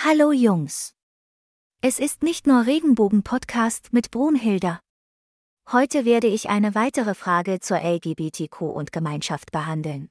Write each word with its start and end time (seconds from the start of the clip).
Hallo 0.00 0.30
Jungs. 0.30 0.94
Es 1.82 1.98
ist 1.98 2.22
nicht 2.22 2.46
nur 2.46 2.66
Regenbogen-Podcast 2.66 3.92
mit 3.92 4.12
Brunhilda. 4.12 4.78
Heute 5.72 6.04
werde 6.04 6.28
ich 6.28 6.48
eine 6.48 6.76
weitere 6.76 7.14
Frage 7.14 7.58
zur 7.58 7.78
LGBTQ 7.78 8.60
und 8.60 8.92
Gemeinschaft 8.92 9.50
behandeln. 9.50 10.08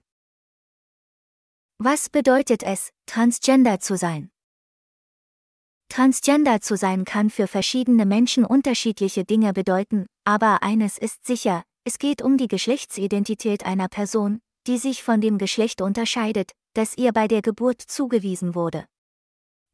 Was 1.78 2.10
bedeutet 2.10 2.64
es, 2.64 2.92
transgender 3.06 3.80
zu 3.80 3.96
sein? 3.96 4.30
Transgender 5.88 6.60
zu 6.60 6.76
sein 6.76 7.06
kann 7.06 7.30
für 7.30 7.48
verschiedene 7.48 8.06
Menschen 8.06 8.44
unterschiedliche 8.44 9.24
Dinge 9.24 9.54
bedeuten, 9.54 10.06
aber 10.26 10.64
eines 10.64 10.98
ist 10.98 11.26
sicher, 11.26 11.64
es 11.86 11.98
geht 11.98 12.22
um 12.22 12.38
die 12.38 12.50
Geschlechtsidentität 12.50 13.66
einer 13.66 13.88
Person, 13.88 14.42
die 14.68 14.80
sich 14.80 15.02
von 15.02 15.22
dem 15.22 15.38
Geschlecht 15.38 15.82
unterscheidet, 15.82 16.52
das 16.74 16.98
ihr 16.98 17.14
bei 17.14 17.30
der 17.30 17.42
Geburt 17.42 17.82
zugewiesen 17.82 18.54
wurde. 18.54 18.86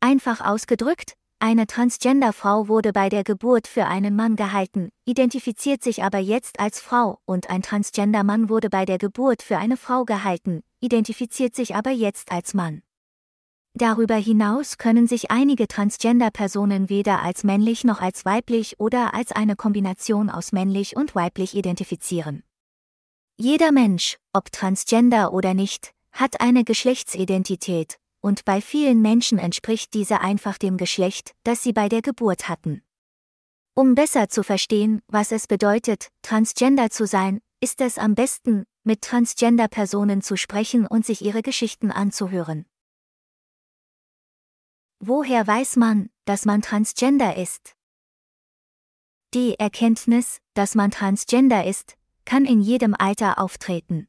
Einfach 0.06 0.42
ausgedrückt, 0.42 1.14
eine 1.40 1.66
Transgender-Frau 1.66 2.68
wurde 2.68 2.92
bei 2.92 3.08
der 3.08 3.24
Geburt 3.24 3.68
für 3.68 3.86
einen 3.86 4.18
Mann 4.18 4.36
gehalten, 4.36 4.90
identifiziert 5.06 5.82
sich 5.82 6.04
aber 6.04 6.18
jetzt 6.18 6.60
als 6.60 6.82
Frau, 6.82 7.20
und 7.26 7.50
ein 7.50 7.62
Transgender-Mann 7.62 8.50
wurde 8.50 8.70
bei 8.70 8.84
der 8.84 8.98
Geburt 8.98 9.42
für 9.42 9.58
eine 9.58 9.78
Frau 9.78 10.04
gehalten, 10.04 10.62
identifiziert 10.82 11.56
sich 11.56 11.74
aber 11.76 11.92
jetzt 11.92 12.34
als 12.34 12.54
Mann. 12.54 12.82
Darüber 13.76 14.16
hinaus 14.16 14.78
können 14.78 15.08
sich 15.08 15.32
einige 15.32 15.70
Transgender-Personen 15.70 16.90
weder 16.90 17.22
als 17.22 17.46
männlich 17.46 17.86
noch 17.86 18.02
als 18.02 18.26
weiblich 18.26 18.82
oder 18.82 19.14
als 19.14 19.32
eine 19.32 19.56
Kombination 19.56 20.30
aus 20.30 20.52
männlich 20.52 20.98
und 20.98 21.16
weiblich 21.16 21.56
identifizieren. 21.56 22.44
Jeder 23.38 23.72
Mensch, 23.72 24.18
ob 24.34 24.52
transgender 24.52 25.32
oder 25.32 25.54
nicht, 25.54 25.94
hat 26.12 26.42
eine 26.42 26.66
Geschlechtsidentität, 26.66 28.00
und 28.24 28.46
bei 28.46 28.62
vielen 28.62 29.02
Menschen 29.02 29.38
entspricht 29.38 29.94
diese 29.94 30.22
einfach 30.22 30.58
dem 30.58 30.78
Geschlecht, 30.78 31.36
das 31.44 31.62
sie 31.62 31.74
bei 31.74 31.90
der 31.90 32.02
Geburt 32.02 32.48
hatten. 32.48 32.82
Um 33.76 33.96
besser 33.96 34.30
zu 34.30 34.44
verstehen, 34.44 35.02
was 35.08 35.32
es 35.32 35.46
bedeutet, 35.46 36.08
transgender 36.22 36.90
zu 36.90 37.06
sein, 37.06 37.42
ist 37.60 37.82
es 37.82 37.98
am 37.98 38.16
besten, 38.16 38.64
mit 38.84 39.02
Transgender-Personen 39.02 40.22
zu 40.22 40.38
sprechen 40.38 40.88
und 40.88 41.06
sich 41.06 41.22
ihre 41.22 41.42
Geschichten 41.42 41.92
anzuhören. 41.92 42.66
Woher 45.00 45.46
weiß 45.46 45.76
man, 45.76 46.10
dass 46.24 46.46
man 46.46 46.62
transgender 46.62 47.36
ist? 47.36 47.76
Die 49.34 49.60
Erkenntnis, 49.60 50.40
dass 50.54 50.76
man 50.76 50.92
transgender 50.92 51.66
ist, 51.66 51.96
kann 52.24 52.46
in 52.46 52.62
jedem 52.62 52.94
Alter 52.94 53.40
auftreten. 53.40 54.08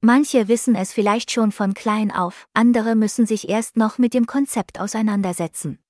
Manche 0.00 0.46
wissen 0.46 0.76
es 0.76 0.92
vielleicht 0.92 1.32
schon 1.32 1.50
von 1.50 1.74
klein 1.74 2.12
auf, 2.12 2.46
andere 2.54 2.94
müssen 2.94 3.26
sich 3.26 3.48
erst 3.48 3.76
noch 3.76 3.98
mit 3.98 4.14
dem 4.14 4.26
Konzept 4.26 4.78
auseinandersetzen. 4.78 5.80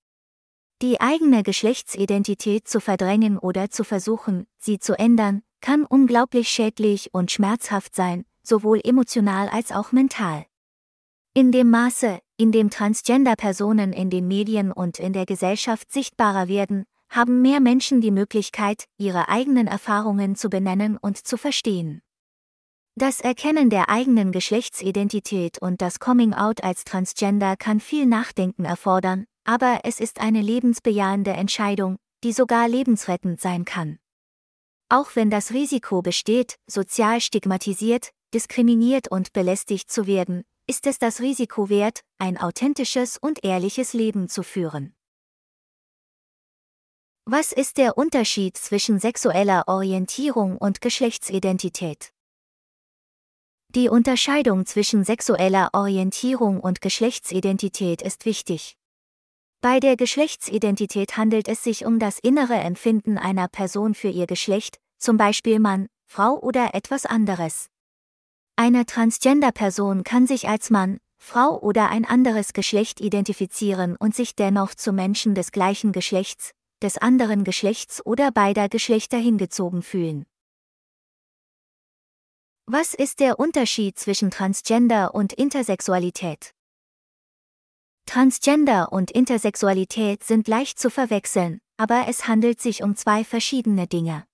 Die 0.81 1.01
eigene 1.01 1.43
Geschlechtsidentität 1.43 2.67
zu 2.67 2.81
verdrängen 2.81 3.37
oder 3.37 3.69
zu 3.69 3.85
versuchen, 3.85 4.47
sie 4.59 4.79
zu 4.79 4.99
ändern, 4.99 5.43
kann 5.61 5.85
unglaublich 5.85 6.49
schädlich 6.49 7.13
und 7.13 7.31
schmerzhaft 7.31 7.95
sein, 7.95 8.25
sowohl 8.43 8.81
emotional 8.83 9.49
als 9.51 9.73
auch 9.73 9.93
mental. 9.93 10.47
In 11.35 11.53
dem 11.53 11.69
Maße, 11.69 12.21
in 12.39 12.51
dem 12.51 12.71
Transgender-Personen 12.71 13.93
in 13.93 14.09
den 14.09 14.27
Medien 14.27 14.73
und 14.73 14.99
in 14.99 15.13
der 15.13 15.27
Gesellschaft 15.27 15.93
sichtbarer 15.93 16.49
werden, 16.49 16.85
haben 17.11 17.43
mehr 17.43 17.61
Menschen 17.61 18.01
die 18.01 18.11
Möglichkeit, 18.11 18.85
ihre 18.97 19.29
eigenen 19.29 19.67
Erfahrungen 19.67 20.35
zu 20.35 20.49
benennen 20.49 20.97
und 20.97 21.19
zu 21.19 21.37
verstehen. 21.37 22.01
Das 22.99 23.21
Erkennen 23.21 23.71
der 23.71 23.91
eigenen 23.91 24.33
Geschlechtsidentität 24.33 25.63
und 25.63 25.81
das 25.81 26.01
Coming 26.01 26.35
Out 26.35 26.65
als 26.65 26.83
Transgender 26.83 27.57
kann 27.57 27.79
viel 27.79 28.07
Nachdenken 28.07 28.65
erfordern, 28.65 29.25
aber 29.45 29.83
es 29.85 30.01
ist 30.01 30.21
eine 30.21 30.43
lebensbejahende 30.43 31.31
Entscheidung, 31.31 31.99
die 32.25 32.33
sogar 32.33 32.67
lebensrettend 32.67 33.41
sein 33.41 33.65
kann. 33.65 34.01
Auch 34.89 35.15
wenn 35.15 35.31
das 35.31 35.53
Risiko 35.53 36.03
besteht, 36.03 36.57
sozial 36.67 37.21
stigmatisiert, 37.21 38.11
diskriminiert 38.35 39.07
und 39.07 39.33
belästigt 39.33 39.93
zu 39.93 40.09
werden, 40.09 40.43
ist 40.67 40.85
es 40.89 40.99
das 40.99 41.21
Risiko 41.21 41.69
wert, 41.69 42.01
ein 42.19 42.37
authentisches 42.37 43.17
und 43.17 43.45
ehrliches 43.45 43.93
Leben 43.93 44.29
zu 44.29 44.43
führen. 44.43 44.93
Was 47.27 47.53
ist 47.53 47.77
der 47.77 47.97
Unterschied 47.97 48.57
zwischen 48.57 48.99
sexueller 48.99 49.69
Orientierung 49.69 50.59
und 50.59 50.81
Geschlechtsidentität? 50.81 52.13
Die 53.75 53.91
Unterscheidung 53.91 54.65
zwischen 54.65 55.05
sexueller 55.05 55.69
Orientierung 55.75 56.59
und 56.59 56.81
Geschlechtsidentität 56.81 58.01
ist 58.01 58.25
wichtig. 58.25 58.79
Bei 59.61 59.79
der 59.79 59.97
Geschlechtsidentität 59.97 61.19
handelt 61.19 61.49
es 61.49 61.65
sich 61.65 61.85
um 61.85 61.99
das 61.99 62.19
innere 62.19 62.55
Empfinden 62.55 63.19
einer 63.19 63.47
Person 63.47 63.93
für 63.93 64.09
ihr 64.09 64.27
Geschlecht, 64.27 64.79
zum 64.97 65.19
Beispiel 65.19 65.59
Mann, 65.59 65.89
Frau 66.07 66.39
oder 66.41 66.75
etwas 66.75 67.05
anderes. 67.05 67.69
Eine 68.57 68.87
Transgender-Person 68.87 70.03
kann 70.03 70.27
sich 70.27 70.49
als 70.49 70.71
Mann, 70.71 70.99
Frau 71.19 71.61
oder 71.61 71.91
ein 71.91 72.07
anderes 72.07 72.55
Geschlecht 72.55 73.03
identifizieren 73.03 73.97
und 73.97 74.15
sich 74.15 74.35
dennoch 74.35 74.75
zu 74.75 74.95
Menschen 74.95 75.35
des 75.35 75.53
gleichen 75.53 75.93
Geschlechts, 75.93 76.53
des 76.83 76.97
anderen 76.97 77.45
Geschlechts 77.45 78.05
oder 78.07 78.33
beider 78.33 78.71
Geschlechter 78.71 79.19
hingezogen 79.19 79.83
fühlen. 79.83 80.25
Was 82.71 82.93
ist 82.93 83.21
der 83.21 83.41
Unterschied 83.41 83.99
zwischen 83.99 84.31
Transgender 84.31 85.15
und 85.15 85.33
Intersexualität? 85.33 86.53
Transgender 88.05 88.93
und 88.93 89.11
Intersexualität 89.11 90.23
sind 90.23 90.49
leicht 90.49 90.79
zu 90.79 90.91
verwechseln, 90.91 91.63
aber 91.79 92.05
es 92.09 92.29
handelt 92.29 92.61
sich 92.61 92.83
um 92.83 92.95
zwei 92.95 93.25
verschiedene 93.25 93.87
Dinge. 93.87 94.25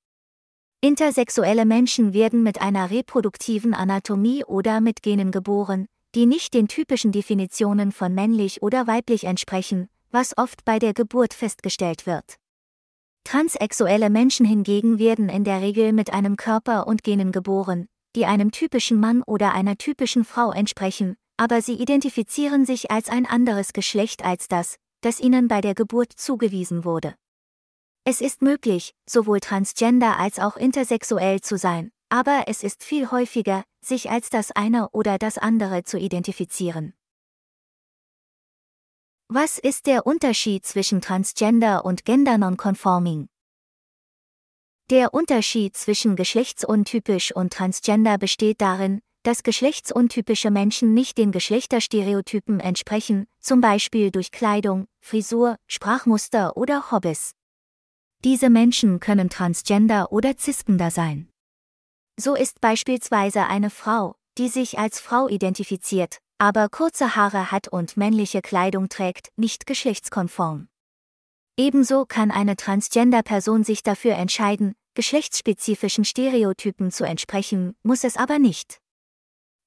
Intersexuelle 0.80 1.64
Menschen 1.64 2.12
werden 2.12 2.42
mit 2.42 2.60
einer 2.60 2.90
reproduktiven 2.90 3.72
Anatomie 3.72 4.44
oder 4.44 4.80
mit 4.80 5.04
Genen 5.04 5.30
geboren, 5.30 5.86
die 6.16 6.26
nicht 6.26 6.54
den 6.54 6.66
typischen 6.66 7.12
Definitionen 7.12 7.92
von 7.92 8.14
männlich 8.14 8.62
oder 8.62 8.88
weiblich 8.88 9.22
entsprechen, 9.22 9.88
was 10.10 10.36
oft 10.36 10.64
bei 10.64 10.80
der 10.80 10.92
Geburt 10.92 11.34
festgestellt 11.34 12.04
wird. 12.04 12.40
Transsexuelle 13.22 14.10
Menschen 14.10 14.44
hingegen 14.44 14.98
werden 14.98 15.28
in 15.28 15.44
der 15.44 15.60
Regel 15.60 15.92
mit 15.92 16.12
einem 16.12 16.36
Körper 16.36 16.88
und 16.88 17.04
Genen 17.04 17.30
geboren, 17.30 17.86
die 18.14 18.26
einem 18.26 18.50
typischen 18.50 19.00
Mann 19.00 19.22
oder 19.22 19.52
einer 19.52 19.76
typischen 19.76 20.24
Frau 20.24 20.52
entsprechen, 20.52 21.16
aber 21.36 21.62
sie 21.62 21.74
identifizieren 21.74 22.64
sich 22.64 22.90
als 22.90 23.08
ein 23.08 23.26
anderes 23.26 23.72
Geschlecht 23.72 24.24
als 24.24 24.48
das, 24.48 24.76
das 25.00 25.20
ihnen 25.20 25.48
bei 25.48 25.60
der 25.60 25.74
Geburt 25.74 26.12
zugewiesen 26.12 26.84
wurde. 26.84 27.14
Es 28.04 28.20
ist 28.20 28.42
möglich, 28.42 28.94
sowohl 29.08 29.40
transgender 29.40 30.18
als 30.18 30.38
auch 30.38 30.56
intersexuell 30.56 31.40
zu 31.40 31.56
sein, 31.56 31.90
aber 32.10 32.44
es 32.46 32.62
ist 32.62 32.84
viel 32.84 33.10
häufiger, 33.10 33.64
sich 33.84 34.10
als 34.10 34.30
das 34.30 34.50
eine 34.50 34.90
oder 34.90 35.18
das 35.18 35.38
andere 35.38 35.84
zu 35.84 35.98
identifizieren. 35.98 36.94
Was 39.28 39.58
ist 39.58 39.86
der 39.86 40.06
Unterschied 40.06 40.66
zwischen 40.66 41.00
Transgender 41.00 41.84
und 41.84 42.04
Gender 42.04 42.36
Nonconforming? 42.36 43.28
Der 44.90 45.14
Unterschied 45.14 45.78
zwischen 45.78 46.14
geschlechtsuntypisch 46.14 47.34
und 47.34 47.54
transgender 47.54 48.18
besteht 48.18 48.60
darin, 48.60 49.00
dass 49.22 49.42
geschlechtsuntypische 49.42 50.50
Menschen 50.50 50.92
nicht 50.92 51.16
den 51.16 51.32
Geschlechterstereotypen 51.32 52.60
entsprechen, 52.60 53.26
zum 53.40 53.62
Beispiel 53.62 54.10
durch 54.10 54.30
Kleidung, 54.30 54.86
Frisur, 55.00 55.56
Sprachmuster 55.66 56.58
oder 56.58 56.90
Hobbys. 56.90 57.32
Diese 58.24 58.50
Menschen 58.50 59.00
können 59.00 59.30
transgender 59.30 60.12
oder 60.12 60.36
cisgender 60.36 60.90
sein. 60.90 61.30
So 62.20 62.34
ist 62.34 62.60
beispielsweise 62.60 63.46
eine 63.46 63.70
Frau, 63.70 64.16
die 64.36 64.48
sich 64.48 64.78
als 64.78 65.00
Frau 65.00 65.28
identifiziert, 65.28 66.18
aber 66.36 66.68
kurze 66.68 67.16
Haare 67.16 67.50
hat 67.50 67.68
und 67.68 67.96
männliche 67.96 68.42
Kleidung 68.42 68.90
trägt, 68.90 69.28
nicht 69.36 69.64
geschlechtskonform. 69.66 70.68
Ebenso 71.56 72.04
kann 72.04 72.32
eine 72.32 72.56
Transgender-Person 72.56 73.62
sich 73.62 73.84
dafür 73.84 74.14
entscheiden, 74.14 74.74
geschlechtsspezifischen 74.94 76.04
Stereotypen 76.04 76.90
zu 76.90 77.04
entsprechen, 77.04 77.76
muss 77.82 78.02
es 78.02 78.16
aber 78.16 78.40
nicht. 78.40 78.80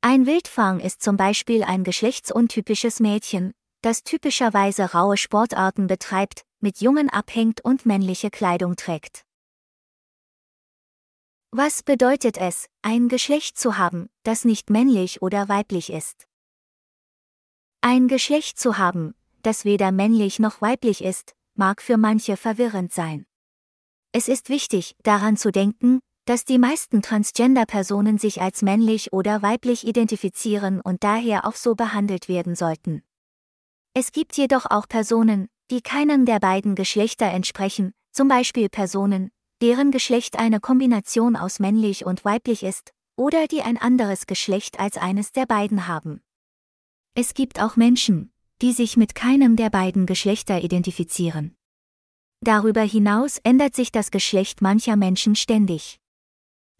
Ein 0.01 0.25
Wildfang 0.25 0.79
ist 0.81 1.01
zum 1.01 1.15
Beispiel 1.15 1.63
ein 1.63 1.83
geschlechtsuntypisches 1.83 2.99
Mädchen, 2.99 3.53
das 3.81 4.03
typischerweise 4.03 4.91
raue 4.91 5.15
Sportarten 5.15 5.87
betreibt, 5.87 6.43
mit 6.59 6.81
Jungen 6.81 7.09
abhängt 7.09 7.61
und 7.63 7.85
männliche 7.85 8.29
Kleidung 8.29 8.75
trägt. 8.75 9.23
Was 11.51 11.83
bedeutet 11.83 12.37
es, 12.37 12.67
ein 12.81 13.07
Geschlecht 13.07 13.57
zu 13.57 13.77
haben, 13.77 14.09
das 14.23 14.43
nicht 14.43 14.69
männlich 14.69 15.21
oder 15.21 15.47
weiblich 15.47 15.91
ist? 15.91 16.27
Ein 17.79 18.09
Geschlecht 18.09 18.59
zu 18.59 18.77
haben, 18.77 19.15
das 19.43 19.63
weder 19.63 19.93
männlich 19.93 20.39
noch 20.39 20.61
weiblich 20.61 21.01
ist, 21.01 21.36
mag 21.57 21.81
für 21.81 21.97
manche 21.97 22.37
verwirrend 22.37 22.93
sein. 22.93 23.25
Es 24.11 24.27
ist 24.27 24.49
wichtig, 24.49 24.95
daran 25.03 25.37
zu 25.37 25.51
denken, 25.51 25.99
dass 26.25 26.43
die 26.43 26.57
meisten 26.57 27.01
Transgender-Personen 27.01 28.17
sich 28.17 28.41
als 28.41 28.61
männlich 28.61 29.13
oder 29.13 29.41
weiblich 29.41 29.87
identifizieren 29.87 30.81
und 30.81 31.03
daher 31.03 31.45
auch 31.45 31.55
so 31.55 31.75
behandelt 31.75 32.27
werden 32.27 32.55
sollten. 32.55 33.03
Es 33.93 34.11
gibt 34.11 34.37
jedoch 34.37 34.65
auch 34.65 34.87
Personen, 34.87 35.47
die 35.71 35.81
keinem 35.81 36.25
der 36.25 36.39
beiden 36.39 36.75
Geschlechter 36.75 37.27
entsprechen, 37.27 37.93
zum 38.11 38.27
Beispiel 38.27 38.69
Personen, 38.69 39.31
deren 39.61 39.91
Geschlecht 39.91 40.37
eine 40.37 40.59
Kombination 40.59 41.35
aus 41.35 41.59
männlich 41.59 42.05
und 42.05 42.25
weiblich 42.25 42.63
ist, 42.63 42.91
oder 43.15 43.47
die 43.47 43.61
ein 43.61 43.77
anderes 43.77 44.27
Geschlecht 44.27 44.79
als 44.79 44.97
eines 44.97 45.31
der 45.31 45.45
beiden 45.45 45.87
haben. 45.87 46.21
Es 47.15 47.33
gibt 47.33 47.59
auch 47.59 47.75
Menschen, 47.75 48.31
die 48.61 48.71
sich 48.71 48.97
mit 48.97 49.15
keinem 49.15 49.55
der 49.55 49.69
beiden 49.69 50.05
Geschlechter 50.05 50.63
identifizieren. 50.63 51.55
Darüber 52.41 52.81
hinaus 52.81 53.39
ändert 53.43 53.75
sich 53.75 53.91
das 53.91 54.11
Geschlecht 54.11 54.61
mancher 54.61 54.95
Menschen 54.95 55.35
ständig. 55.35 55.99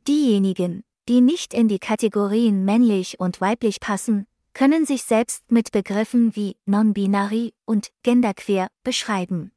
Diejenigen, 0.07 0.83
die 1.09 1.21
nicht 1.21 1.53
in 1.53 1.67
die 1.67 1.79
Kategorien 1.79 2.65
männlich 2.65 3.19
und 3.19 3.41
weiblich 3.41 3.79
passen, 3.79 4.25
können 4.53 4.85
sich 4.85 5.03
selbst 5.03 5.51
mit 5.51 5.71
Begriffen 5.71 6.35
wie 6.35 6.57
non-binary 6.65 7.53
und 7.65 7.89
genderqueer 8.03 8.69
beschreiben. 8.83 9.51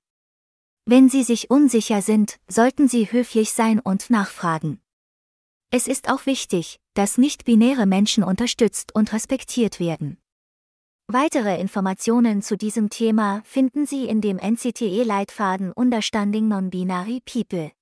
Wenn 0.84 1.08
Sie 1.08 1.22
sich 1.22 1.50
unsicher 1.50 2.02
sind, 2.02 2.37
sollten 2.49 2.88
Sie 2.88 3.11
höflich 3.11 3.52
sein 3.52 3.81
und 3.81 4.11
nachfragen. 4.11 4.81
Es 5.70 5.87
ist 5.87 6.11
auch 6.11 6.26
wichtig, 6.26 6.81
dass 6.94 7.17
nicht-binäre 7.17 7.87
Menschen 7.87 8.25
unterstützt 8.25 8.94
und 8.94 9.12
respektiert 9.12 9.78
werden. 9.78 10.19
Weitere 11.12 11.60
Informationen 11.60 12.40
zu 12.40 12.56
diesem 12.56 12.88
Thema 12.88 13.42
finden 13.44 13.84
Sie 13.84 14.06
in 14.06 14.20
dem 14.20 14.36
NCTE-Leitfaden 14.36 15.72
Understanding 15.72 16.46
Non-Binary 16.46 17.20
People. 17.24 17.72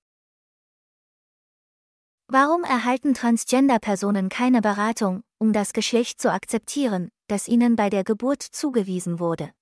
Warum 2.28 2.64
erhalten 2.64 3.12
Transgender-Personen 3.12 4.30
keine 4.30 4.62
Beratung, 4.62 5.24
um 5.36 5.52
das 5.52 5.74
Geschlecht 5.74 6.22
zu 6.22 6.32
akzeptieren, 6.32 7.10
das 7.26 7.48
ihnen 7.48 7.76
bei 7.76 7.90
der 7.90 8.02
Geburt 8.02 8.40
zugewiesen 8.42 9.20
wurde? 9.20 9.52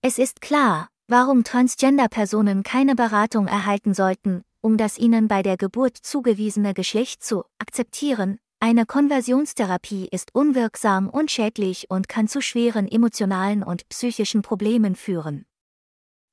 Es 0.00 0.18
ist 0.18 0.40
klar, 0.40 0.88
warum 1.08 1.44
Transgender-Personen 1.44 2.62
keine 2.62 2.94
Beratung 2.94 3.46
erhalten 3.46 3.92
sollten, 3.92 4.40
um 4.62 4.78
das 4.78 4.96
ihnen 4.96 5.28
bei 5.28 5.42
der 5.42 5.58
Geburt 5.58 5.98
zugewiesene 5.98 6.72
Geschlecht 6.72 7.22
zu 7.22 7.44
akzeptieren. 7.58 8.38
Eine 8.58 8.86
Konversionstherapie 8.86 10.08
ist 10.10 10.34
unwirksam 10.34 11.10
und 11.10 11.30
schädlich 11.30 11.90
und 11.90 12.08
kann 12.08 12.26
zu 12.26 12.40
schweren 12.40 12.90
emotionalen 12.90 13.62
und 13.62 13.88
psychischen 13.90 14.42
Problemen 14.42 14.96
führen. 14.96 15.44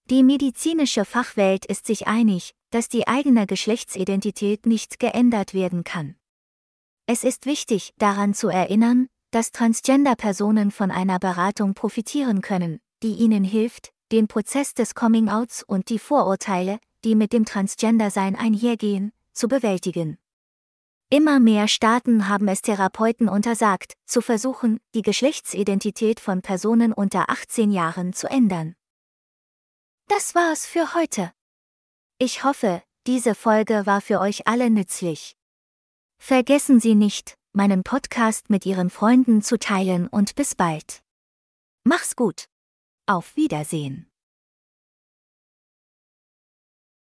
Die 0.10 0.24
medizinische 0.24 1.06
Fachwelt 1.06 1.66
ist 1.66 1.86
sich 1.86 2.08
einig, 2.08 2.54
dass 2.72 2.88
die 2.88 3.08
eigene 3.08 3.46
Geschlechtsidentität 3.46 4.66
nicht 4.66 5.00
geändert 5.00 5.54
werden 5.54 5.84
kann. 5.84 6.16
Es 7.06 7.24
ist 7.24 7.46
wichtig, 7.46 7.94
daran 7.98 8.34
zu 8.34 8.48
erinnern, 8.48 9.08
dass 9.32 9.52
Transgender-Personen 9.52 10.72
von 10.72 10.92
einer 10.92 11.20
Beratung 11.20 11.74
profitieren 11.74 12.42
können, 12.42 12.80
die 13.02 13.16
ihnen 13.16 13.44
hilft, 13.44 13.92
den 14.12 14.28
Prozess 14.28 14.74
des 14.74 14.96
Coming-outs 14.96 15.64
und 15.64 15.90
die 15.90 16.00
Vorurteile, 16.00 16.80
die 17.04 17.16
mit 17.16 17.34
dem 17.34 17.44
Transgender-Sein 17.44 18.36
einhergehen, 18.36 19.12
zu 19.34 19.48
bewältigen. 19.48 20.18
Immer 21.14 21.40
mehr 21.40 21.68
Staaten 21.68 22.28
haben 22.28 22.48
es 22.48 22.64
Therapeuten 22.64 23.30
untersagt, 23.30 23.94
zu 24.04 24.20
versuchen, 24.20 24.80
die 24.96 25.04
Geschlechtsidentität 25.04 26.20
von 26.20 26.42
Personen 26.42 26.92
unter 26.92 27.30
18 27.30 27.70
Jahren 27.72 28.14
zu 28.14 28.28
ändern. 28.28 28.74
Das 30.08 30.34
war's 30.34 30.66
für 30.66 30.96
heute. 30.96 31.32
Ich 32.18 32.44
hoffe, 32.44 32.82
diese 33.06 33.36
Folge 33.36 33.86
war 33.86 34.02
für 34.02 34.22
euch 34.22 34.48
alle 34.48 34.72
nützlich. 34.72 35.38
Vergessen 36.18 36.80
Sie 36.80 36.96
nicht, 36.96 37.38
meinen 37.52 37.84
Podcast 37.84 38.50
mit 38.50 38.66
Ihren 38.66 38.90
Freunden 38.90 39.44
zu 39.44 39.60
teilen 39.60 40.08
und 40.08 40.34
bis 40.34 40.56
bald. 40.56 41.04
Mach's 41.84 42.16
gut. 42.16 42.46
Auf 43.06 43.36
Wiedersehen. 43.36 44.10